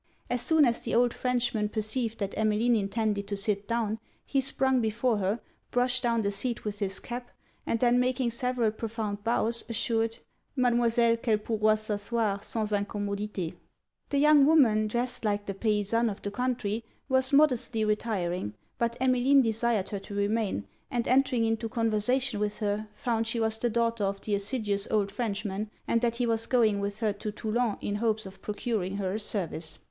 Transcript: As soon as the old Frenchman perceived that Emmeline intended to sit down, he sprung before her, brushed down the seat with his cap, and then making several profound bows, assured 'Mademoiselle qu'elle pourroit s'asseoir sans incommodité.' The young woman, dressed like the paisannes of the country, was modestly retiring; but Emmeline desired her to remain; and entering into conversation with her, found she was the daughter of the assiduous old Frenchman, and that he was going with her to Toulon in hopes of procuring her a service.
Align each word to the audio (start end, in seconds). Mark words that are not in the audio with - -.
As 0.31 0.41
soon 0.41 0.65
as 0.65 0.79
the 0.81 0.95
old 0.95 1.13
Frenchman 1.13 1.69
perceived 1.69 2.17
that 2.17 2.35
Emmeline 2.35 2.75
intended 2.75 3.27
to 3.27 3.37
sit 3.37 3.67
down, 3.67 3.99
he 4.25 4.41
sprung 4.41 4.81
before 4.81 5.17
her, 5.17 5.39
brushed 5.69 6.01
down 6.01 6.21
the 6.21 6.31
seat 6.31 6.65
with 6.65 6.79
his 6.79 6.99
cap, 6.99 7.29
and 7.67 7.79
then 7.79 7.99
making 7.99 8.31
several 8.31 8.71
profound 8.71 9.23
bows, 9.23 9.63
assured 9.69 10.17
'Mademoiselle 10.55 11.17
qu'elle 11.17 11.37
pourroit 11.43 11.77
s'asseoir 11.77 12.41
sans 12.43 12.71
incommodité.' 12.71 13.53
The 14.09 14.17
young 14.17 14.47
woman, 14.47 14.87
dressed 14.87 15.23
like 15.23 15.45
the 15.45 15.53
paisannes 15.53 16.09
of 16.09 16.23
the 16.23 16.31
country, 16.31 16.83
was 17.07 17.31
modestly 17.31 17.85
retiring; 17.85 18.55
but 18.79 18.97
Emmeline 18.99 19.43
desired 19.43 19.89
her 19.89 19.99
to 19.99 20.15
remain; 20.15 20.65
and 20.89 21.07
entering 21.07 21.45
into 21.45 21.69
conversation 21.69 22.39
with 22.39 22.57
her, 22.57 22.87
found 22.91 23.27
she 23.27 23.39
was 23.39 23.59
the 23.59 23.69
daughter 23.69 24.05
of 24.05 24.19
the 24.21 24.33
assiduous 24.33 24.87
old 24.89 25.11
Frenchman, 25.11 25.69
and 25.87 26.01
that 26.01 26.15
he 26.15 26.25
was 26.25 26.47
going 26.47 26.79
with 26.79 27.01
her 27.01 27.13
to 27.13 27.31
Toulon 27.31 27.77
in 27.81 27.97
hopes 27.97 28.25
of 28.25 28.41
procuring 28.41 28.95
her 28.95 29.13
a 29.13 29.19
service. 29.19 29.77